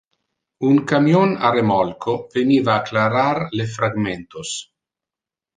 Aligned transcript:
Un 0.69 0.79
camion 0.91 1.35
a 1.49 1.51
remolco 1.57 2.15
veniva 2.37 2.73
a 2.77 2.87
clarar 2.89 3.39
le 3.61 3.71
fragmentos. 3.75 4.59